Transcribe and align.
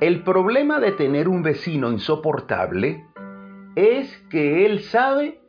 El 0.00 0.22
problema 0.22 0.80
de 0.80 0.92
tener 0.92 1.28
un 1.28 1.42
vecino 1.42 1.92
insoportable 1.92 3.04
es 3.76 4.16
que 4.30 4.64
él 4.64 4.80
sabe 4.80 5.42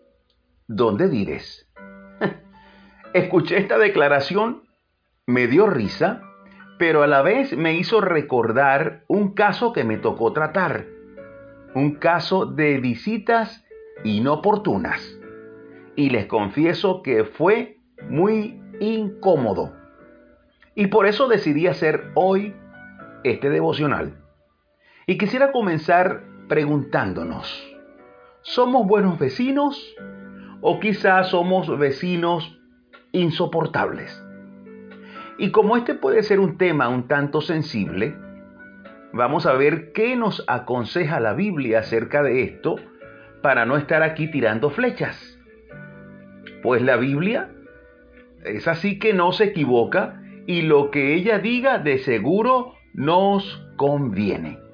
dónde 0.67 1.07
vives. 1.07 1.71
Escuché 3.13 3.59
esta 3.59 3.77
declaración, 3.77 4.63
me 5.25 5.47
dio 5.47 5.67
risa, 5.67 6.21
pero 6.77 7.01
a 7.01 7.07
la 7.07 7.21
vez 7.21 7.55
me 7.55 7.75
hizo 7.75 8.01
recordar 8.01 9.05
un 9.07 9.33
caso 9.35 9.71
que 9.71 9.85
me 9.85 9.97
tocó 9.97 10.33
tratar, 10.33 10.85
un 11.73 11.95
caso 11.95 12.45
de 12.45 12.77
visitas 12.79 13.63
inoportunas. 14.03 15.17
Y 15.95 16.09
les 16.09 16.25
confieso 16.25 17.03
que 17.03 17.23
fue 17.23 17.77
muy 18.09 18.61
incómodo. 18.81 19.71
Y 20.75 20.87
por 20.87 21.05
eso 21.05 21.29
decidí 21.29 21.67
hacer 21.67 22.11
hoy 22.15 22.53
este 23.23 23.49
devocional. 23.49 24.17
Y 25.11 25.17
quisiera 25.17 25.51
comenzar 25.51 26.23
preguntándonos, 26.47 27.69
¿somos 28.43 28.87
buenos 28.87 29.19
vecinos 29.19 29.93
o 30.61 30.79
quizás 30.79 31.31
somos 31.31 31.77
vecinos 31.77 32.57
insoportables? 33.11 34.23
Y 35.37 35.51
como 35.51 35.75
este 35.75 35.95
puede 35.95 36.23
ser 36.23 36.39
un 36.39 36.57
tema 36.57 36.87
un 36.87 37.09
tanto 37.09 37.41
sensible, 37.41 38.15
vamos 39.11 39.45
a 39.47 39.51
ver 39.51 39.91
qué 39.91 40.15
nos 40.15 40.45
aconseja 40.47 41.19
la 41.19 41.33
Biblia 41.33 41.79
acerca 41.79 42.23
de 42.23 42.43
esto 42.43 42.77
para 43.41 43.65
no 43.65 43.75
estar 43.75 44.03
aquí 44.03 44.31
tirando 44.31 44.69
flechas. 44.69 45.37
Pues 46.63 46.81
la 46.81 46.95
Biblia 46.95 47.49
es 48.45 48.65
así 48.65 48.97
que 48.97 49.11
no 49.11 49.33
se 49.33 49.43
equivoca 49.43 50.23
y 50.47 50.61
lo 50.61 50.89
que 50.89 51.15
ella 51.15 51.39
diga 51.39 51.79
de 51.79 51.97
seguro 51.97 52.75
nos 52.93 53.61
conviene. 53.75 54.70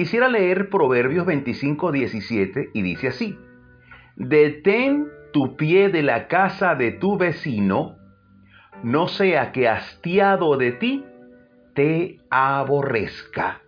Quisiera 0.00 0.30
leer 0.30 0.70
Proverbios 0.70 1.26
25, 1.26 1.92
17 1.92 2.70
y 2.72 2.80
dice 2.80 3.08
así, 3.08 3.38
Detén 4.16 5.10
tu 5.30 5.58
pie 5.58 5.90
de 5.90 6.02
la 6.02 6.26
casa 6.26 6.74
de 6.74 6.92
tu 6.92 7.18
vecino, 7.18 7.98
no 8.82 9.08
sea 9.08 9.52
que 9.52 9.68
hastiado 9.68 10.56
de 10.56 10.72
ti 10.72 11.04
te 11.74 12.18
aborrezca. 12.30 13.60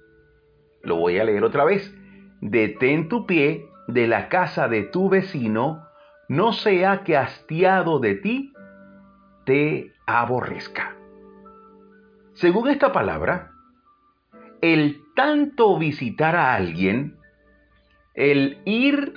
Lo 0.82 0.96
voy 0.96 1.18
a 1.18 1.24
leer 1.24 1.44
otra 1.44 1.66
vez. 1.66 1.94
Detén 2.40 3.10
tu 3.10 3.26
pie 3.26 3.66
de 3.86 4.06
la 4.06 4.30
casa 4.30 4.68
de 4.68 4.84
tu 4.84 5.10
vecino, 5.10 5.86
no 6.30 6.54
sea 6.54 7.02
que 7.04 7.18
hastiado 7.18 7.98
de 7.98 8.14
ti 8.14 8.54
te 9.44 9.92
aborrezca. 10.06 10.96
Según 12.32 12.70
esta 12.70 12.90
palabra, 12.90 13.51
el 14.62 15.02
tanto 15.14 15.76
visitar 15.76 16.34
a 16.34 16.54
alguien, 16.54 17.18
el 18.14 18.62
ir 18.64 19.14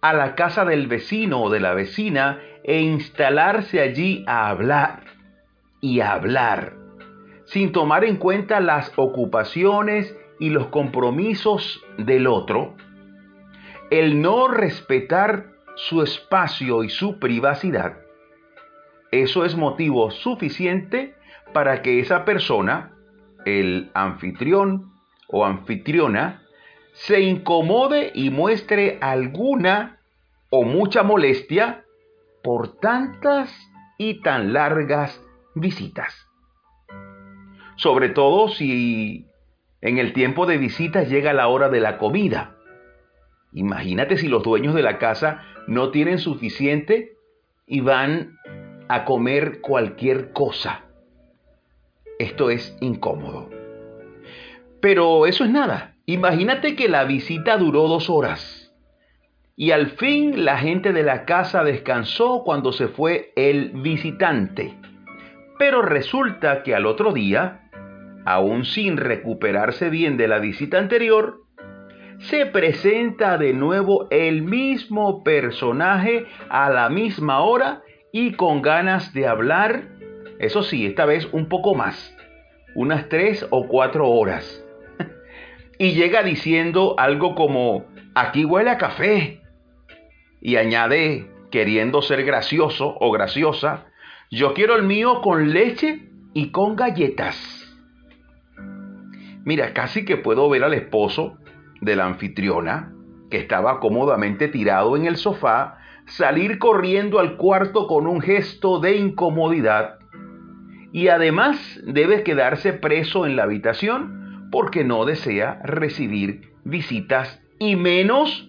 a 0.00 0.12
la 0.12 0.36
casa 0.36 0.64
del 0.64 0.86
vecino 0.86 1.42
o 1.42 1.50
de 1.50 1.58
la 1.58 1.74
vecina 1.74 2.40
e 2.62 2.80
instalarse 2.80 3.80
allí 3.80 4.24
a 4.28 4.48
hablar 4.48 5.02
y 5.80 6.00
hablar, 6.00 6.74
sin 7.46 7.72
tomar 7.72 8.04
en 8.04 8.16
cuenta 8.16 8.60
las 8.60 8.92
ocupaciones 8.96 10.16
y 10.38 10.50
los 10.50 10.68
compromisos 10.68 11.82
del 11.98 12.28
otro, 12.28 12.76
el 13.90 14.20
no 14.22 14.46
respetar 14.48 15.46
su 15.74 16.02
espacio 16.02 16.84
y 16.84 16.88
su 16.88 17.18
privacidad, 17.18 17.98
eso 19.10 19.44
es 19.44 19.56
motivo 19.56 20.10
suficiente 20.10 21.14
para 21.52 21.80
que 21.82 22.00
esa 22.00 22.24
persona, 22.24 22.95
el 23.46 23.90
anfitrión 23.94 24.92
o 25.28 25.46
anfitriona, 25.46 26.42
se 26.92 27.20
incomode 27.20 28.12
y 28.14 28.30
muestre 28.30 28.98
alguna 29.00 30.00
o 30.50 30.64
mucha 30.64 31.02
molestia 31.02 31.84
por 32.42 32.78
tantas 32.78 33.54
y 33.98 34.20
tan 34.22 34.52
largas 34.52 35.22
visitas. 35.54 36.26
Sobre 37.76 38.08
todo 38.08 38.48
si 38.48 39.26
en 39.80 39.98
el 39.98 40.12
tiempo 40.12 40.46
de 40.46 40.58
visitas 40.58 41.08
llega 41.08 41.32
la 41.32 41.48
hora 41.48 41.68
de 41.68 41.80
la 41.80 41.98
comida. 41.98 42.56
Imagínate 43.52 44.16
si 44.16 44.28
los 44.28 44.42
dueños 44.42 44.74
de 44.74 44.82
la 44.82 44.98
casa 44.98 45.42
no 45.66 45.90
tienen 45.90 46.18
suficiente 46.18 47.16
y 47.66 47.80
van 47.80 48.38
a 48.88 49.04
comer 49.04 49.60
cualquier 49.60 50.32
cosa. 50.32 50.84
Esto 52.18 52.50
es 52.50 52.76
incómodo. 52.80 53.50
Pero 54.80 55.26
eso 55.26 55.44
es 55.44 55.50
nada. 55.50 55.96
Imagínate 56.06 56.76
que 56.76 56.88
la 56.88 57.04
visita 57.04 57.56
duró 57.56 57.88
dos 57.88 58.08
horas 58.08 58.66
y 59.56 59.70
al 59.70 59.86
fin 59.92 60.44
la 60.44 60.58
gente 60.58 60.92
de 60.92 61.02
la 61.02 61.24
casa 61.24 61.64
descansó 61.64 62.42
cuando 62.44 62.72
se 62.72 62.88
fue 62.88 63.32
el 63.36 63.70
visitante. 63.70 64.78
Pero 65.58 65.80
resulta 65.80 66.62
que 66.62 66.74
al 66.74 66.84
otro 66.84 67.12
día, 67.12 67.70
aún 68.26 68.66
sin 68.66 68.98
recuperarse 68.98 69.88
bien 69.88 70.18
de 70.18 70.28
la 70.28 70.38
visita 70.38 70.78
anterior, 70.78 71.40
se 72.18 72.44
presenta 72.44 73.38
de 73.38 73.54
nuevo 73.54 74.08
el 74.10 74.42
mismo 74.42 75.24
personaje 75.24 76.26
a 76.50 76.68
la 76.68 76.90
misma 76.90 77.40
hora 77.40 77.82
y 78.12 78.32
con 78.32 78.60
ganas 78.60 79.14
de 79.14 79.26
hablar, 79.26 79.95
eso 80.38 80.62
sí, 80.62 80.86
esta 80.86 81.06
vez 81.06 81.28
un 81.32 81.48
poco 81.48 81.74
más, 81.74 82.14
unas 82.74 83.08
tres 83.08 83.46
o 83.50 83.66
cuatro 83.66 84.08
horas. 84.08 84.64
y 85.78 85.92
llega 85.92 86.22
diciendo 86.22 86.94
algo 86.98 87.34
como, 87.34 87.86
aquí 88.14 88.44
huele 88.44 88.70
a 88.70 88.78
café. 88.78 89.40
Y 90.40 90.56
añade, 90.56 91.30
queriendo 91.50 92.02
ser 92.02 92.24
gracioso 92.24 92.96
o 93.00 93.10
graciosa, 93.10 93.86
yo 94.30 94.52
quiero 94.52 94.76
el 94.76 94.82
mío 94.82 95.22
con 95.22 95.52
leche 95.52 96.10
y 96.34 96.50
con 96.50 96.76
galletas. 96.76 97.62
Mira, 99.44 99.72
casi 99.72 100.04
que 100.04 100.16
puedo 100.16 100.50
ver 100.50 100.64
al 100.64 100.74
esposo 100.74 101.38
de 101.80 101.96
la 101.96 102.04
anfitriona, 102.04 102.92
que 103.30 103.38
estaba 103.38 103.80
cómodamente 103.80 104.48
tirado 104.48 104.96
en 104.96 105.06
el 105.06 105.16
sofá, 105.16 105.78
salir 106.06 106.58
corriendo 106.58 107.20
al 107.20 107.36
cuarto 107.36 107.86
con 107.86 108.06
un 108.06 108.20
gesto 108.20 108.80
de 108.80 108.96
incomodidad 108.96 109.95
y 110.96 111.08
además 111.08 111.78
debe 111.84 112.22
quedarse 112.22 112.72
preso 112.72 113.26
en 113.26 113.36
la 113.36 113.42
habitación 113.42 114.48
porque 114.50 114.82
no 114.82 115.04
desea 115.04 115.60
recibir 115.62 116.52
visitas 116.64 117.38
y 117.58 117.76
menos 117.76 118.48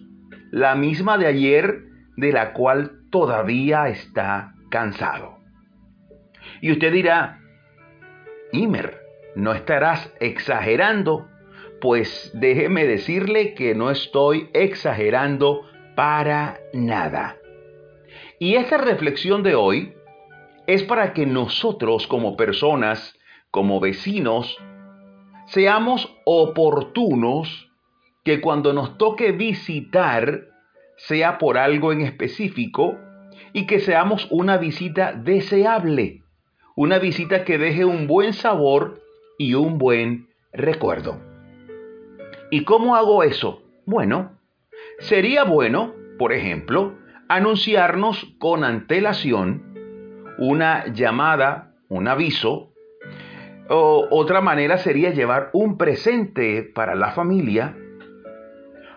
la 0.52 0.76
misma 0.76 1.18
de 1.18 1.28
ayer 1.28 1.84
de 2.16 2.32
la 2.32 2.54
cual 2.54 3.02
todavía 3.12 3.90
está 3.90 4.54
cansado. 4.70 5.40
Y 6.62 6.72
usted 6.72 6.94
dirá, 6.94 7.42
Imer, 8.54 9.02
¿no 9.36 9.52
estarás 9.52 10.10
exagerando? 10.22 11.28
Pues 11.82 12.32
déjeme 12.34 12.86
decirle 12.88 13.56
que 13.56 13.76
no 13.76 13.92
estoy 13.92 14.50
exagerando 14.54 15.64
para 15.98 16.62
nada. 16.72 17.36
Y 18.40 18.56
esta 18.56 18.78
reflexión 18.78 19.44
de 19.44 19.56
hoy 19.56 19.97
es 20.68 20.84
para 20.84 21.14
que 21.14 21.26
nosotros 21.26 22.08
como 22.08 22.36
personas, 22.36 23.18
como 23.52 23.80
vecinos, 23.80 24.58
seamos 25.48 26.14
oportunos, 26.26 27.72
que 28.26 28.42
cuando 28.42 28.74
nos 28.74 28.98
toque 28.98 29.32
visitar 29.32 30.50
sea 30.98 31.38
por 31.38 31.58
algo 31.58 31.94
en 31.94 32.02
específico 32.02 32.98
y 33.54 33.66
que 33.66 33.80
seamos 33.80 34.28
una 34.30 34.58
visita 34.58 35.14
deseable, 35.14 36.24
una 36.76 37.00
visita 37.00 37.46
que 37.46 37.58
deje 37.58 37.86
un 37.86 38.06
buen 38.06 38.34
sabor 38.34 39.02
y 39.38 39.54
un 39.54 39.78
buen 39.78 40.28
recuerdo. 40.52 41.22
¿Y 42.52 42.66
cómo 42.66 42.98
hago 42.98 43.24
eso? 43.24 43.62
Bueno, 43.86 44.32
sería 45.00 45.46
bueno, 45.46 45.94
por 46.20 46.34
ejemplo, 46.34 46.96
anunciarnos 47.30 48.26
con 48.40 48.66
antelación 48.66 49.67
una 50.38 50.88
llamada, 50.94 51.74
un 51.90 52.08
aviso, 52.08 52.74
o 53.70 54.08
otra 54.12 54.42
manera 54.42 54.78
sería 54.78 55.12
llevar 55.12 55.50
un 55.54 55.78
presente 55.78 56.64
para 56.64 56.96
la 56.96 57.12
familia, 57.12 57.76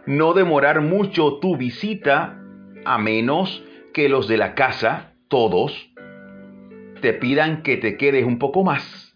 no 0.07 0.33
demorar 0.33 0.81
mucho 0.81 1.39
tu 1.41 1.57
visita, 1.57 2.41
a 2.85 2.99
menos 2.99 3.65
que 3.93 4.09
los 4.09 4.29
de 4.29 4.37
la 4.37 4.55
casa, 4.55 5.15
todos, 5.29 5.93
te 7.01 7.13
pidan 7.13 7.63
que 7.63 7.77
te 7.77 7.97
quedes 7.97 8.25
un 8.25 8.39
poco 8.39 8.63
más. 8.63 9.15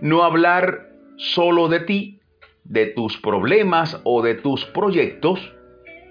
No 0.00 0.24
hablar 0.24 0.90
solo 1.16 1.68
de 1.68 1.80
ti, 1.80 2.20
de 2.64 2.86
tus 2.86 3.18
problemas 3.18 4.00
o 4.04 4.22
de 4.22 4.34
tus 4.34 4.64
proyectos, 4.66 5.54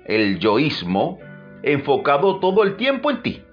el 0.06 0.40
yoísmo, 0.40 1.20
enfocado 1.64 2.40
todo 2.40 2.64
el 2.64 2.78
tiempo 2.78 3.12
en 3.12 3.22
ti. 3.22 3.44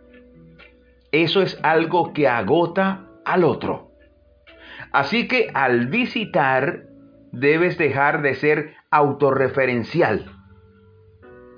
Eso 1.13 1.43
es 1.43 1.59
algo 1.63 2.15
que 2.15 2.27
agota 2.27 3.07
al 3.25 3.45
otro. 3.45 3.93
Así 4.93 5.29
que 5.29 5.51
al 5.53 5.87
visitar, 5.87 6.85
debes 7.33 7.77
dejar 7.77 8.23
de 8.23 8.35
ser 8.35 8.75
autorreferencial. 8.91 10.25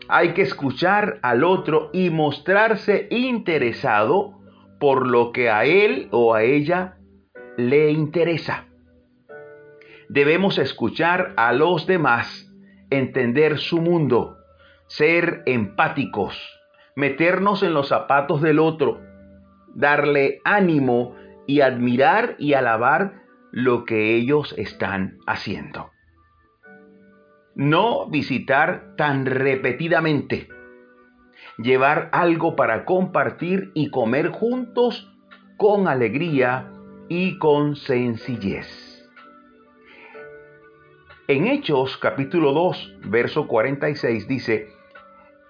Hay 0.09 0.35
que 0.35 0.43
escuchar 0.43 1.19
al 1.23 1.45
otro 1.45 1.91
y 1.93 2.11
mostrarse 2.11 3.07
interesado 3.11 4.41
por 4.79 5.07
lo 5.07 5.33
que 5.33 5.51
a 5.51 5.65
él 5.65 6.09
o 6.11 6.35
a 6.35 6.43
ella 6.43 6.97
le 7.57 7.91
interesa. 7.91 8.67
Debemos 10.09 10.59
escuchar 10.59 11.33
a 11.37 11.53
los 11.53 11.87
demás, 11.87 12.53
entender 12.91 13.59
su 13.59 13.81
mundo, 13.81 14.37
ser 14.87 15.43
empáticos, 15.47 16.37
meternos 16.95 17.63
en 17.63 17.73
los 17.73 17.89
zapatos 17.89 18.43
del 18.43 18.59
otro, 18.59 19.01
darle 19.75 20.41
ánimo 20.45 21.15
y 21.47 21.61
admirar 21.61 22.37
y 22.39 22.55
alabar 22.55 23.23
lo 23.51 23.85
que 23.85 24.15
ellos 24.15 24.55
están 24.57 25.19
haciendo. 25.27 25.91
No 27.55 28.09
visitar 28.09 28.95
tan 28.97 29.27
repetidamente. 29.27 30.49
Llevar 31.59 32.09
algo 32.13 32.57
para 32.57 32.85
compartir 32.85 33.71
y 33.75 33.91
comer 33.91 34.31
juntos 34.31 35.13
con 35.57 35.87
alegría 35.87 36.73
y 37.09 37.39
con 37.39 37.77
sencillez. 37.77 38.95
En 41.29 41.47
Hechos 41.47 41.97
capítulo 41.97 42.53
2, 42.53 42.97
verso 43.05 43.47
46 43.47 44.29
dice, 44.29 44.69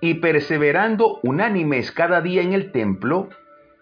y 0.01 0.15
perseverando 0.15 1.21
unánimes 1.23 1.91
cada 1.91 2.21
día 2.21 2.43
en 2.43 2.53
el 2.53 2.71
templo, 2.71 3.31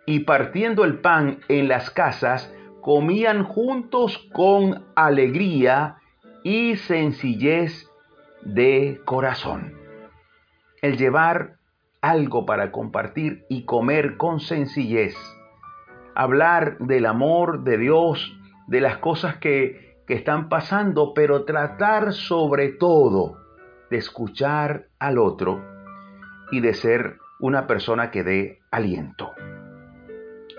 y 0.07 0.21
partiendo 0.21 0.85
el 0.85 0.99
pan 0.99 1.41
en 1.49 1.69
las 1.69 1.91
casas, 1.91 2.53
comían 2.81 3.45
juntos 3.45 4.19
con 4.33 4.85
alegría 4.95 5.97
y 6.43 6.77
sencillez 6.77 7.89
de 8.43 9.01
corazón. 9.05 9.75
El 10.81 10.97
llevar 10.97 11.57
algo 12.01 12.45
para 12.45 12.73
compartir 12.73 13.47
y 13.49 13.65
comer 13.65 14.17
con 14.17 14.41
sencillez. 14.41 15.15
Hablar 16.15 16.77
del 16.79 17.07
amor 17.07 17.63
de 17.63 17.79
Dios, 17.79 18.37
de 18.67 18.81
las 18.81 18.99
cosas 18.99 19.37
que, 19.37 20.03
que 20.07 20.15
están 20.15 20.49
pasando, 20.49 21.15
pero 21.15 21.45
tratar 21.45 22.13
sobre 22.13 22.71
todo 22.71 23.39
de 23.91 23.99
escuchar 23.99 24.89
al 24.99 25.19
otro 25.19 25.65
y 26.51 26.61
de 26.61 26.75
ser 26.75 27.19
una 27.39 27.67
persona 27.67 28.11
que 28.11 28.25
dé 28.25 28.61
aliento. 28.71 29.33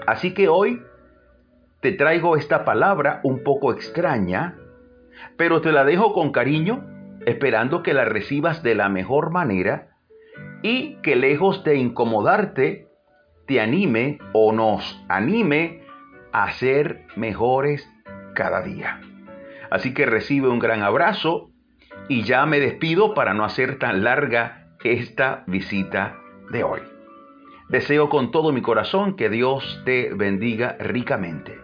Así 0.06 0.34
que 0.34 0.48
hoy 0.48 0.82
te 1.82 1.92
traigo 1.92 2.38
esta 2.38 2.66
palabra 2.66 3.20
un 3.24 3.44
poco 3.44 3.74
extraña, 3.74 4.58
pero 5.38 5.62
te 5.62 5.72
la 5.72 5.84
dejo 5.84 6.14
con 6.14 6.32
cariño, 6.32 6.86
esperando 7.26 7.84
que 7.84 7.94
la 7.94 8.06
recibas 8.06 8.64
de 8.64 8.76
la 8.76 8.90
mejor 8.90 9.32
manera 9.32 9.90
y 10.62 10.96
que 11.02 11.16
lejos 11.16 11.64
de 11.64 11.76
incomodarte, 11.76 12.88
te 13.48 13.60
anime 13.60 14.20
o 14.34 14.54
nos 14.54 15.04
anime 15.10 15.84
a 16.32 16.52
ser 16.52 17.06
mejores 17.18 17.88
cada 18.34 18.62
día. 18.62 19.02
Así 19.70 19.94
que 19.94 20.06
recibe 20.06 20.48
un 20.48 20.60
gran 20.60 20.82
abrazo 20.82 21.52
y 22.08 22.24
ya 22.24 22.46
me 22.46 22.60
despido 22.60 23.14
para 23.14 23.34
no 23.34 23.44
hacer 23.44 23.78
tan 23.80 24.04
larga 24.04 24.70
esta 24.84 25.44
visita 25.48 26.18
de 26.52 26.64
hoy. 26.64 26.93
Deseo 27.74 28.08
con 28.08 28.30
todo 28.30 28.54
mi 28.54 28.62
corazón 28.62 29.16
que 29.16 29.32
Dios 29.32 29.82
te 29.84 30.14
bendiga 30.14 30.78
ricamente. 30.80 31.60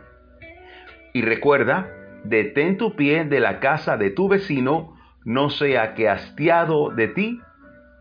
Y 1.13 1.21
recuerda, 1.21 1.87
detén 2.23 2.79
tu 2.79 2.95
pie 2.95 3.25
de 3.25 3.39
la 3.39 3.59
casa 3.59 3.95
de 3.95 4.09
tu 4.09 4.27
vecino, 4.27 4.95
no 5.23 5.51
sea 5.51 5.93
que 5.93 6.09
hastiado 6.09 6.89
de 6.89 7.09
ti 7.09 7.39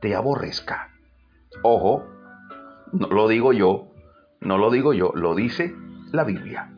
te 0.01 0.15
aborrezca. 0.15 0.89
Ojo, 1.63 2.07
no 2.95 3.09
lo 3.09 3.29
digo 3.29 3.53
yo, 3.53 3.89
no 4.41 4.57
lo 4.57 4.71
digo 4.71 4.95
yo, 4.95 5.13
lo 5.15 5.35
dice 5.35 5.75
la 6.11 6.25
Biblia. 6.25 6.71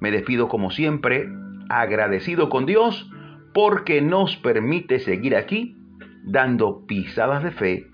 Me 0.00 0.10
despido 0.10 0.48
como 0.48 0.70
siempre, 0.70 1.28
agradecido 1.68 2.48
con 2.48 2.66
Dios 2.66 3.10
porque 3.52 4.00
nos 4.00 4.36
permite 4.36 4.98
seguir 4.98 5.36
aquí 5.36 5.76
dando 6.24 6.86
pisadas 6.86 7.42
de 7.42 7.50
fe 7.52 7.86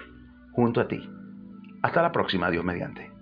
junto 0.53 0.81
a 0.81 0.89
ti. 0.89 1.09
Hasta 1.83 2.03
la 2.03 2.13
próxima, 2.13 2.51
Dios 2.51 2.65
mediante. 2.65 3.16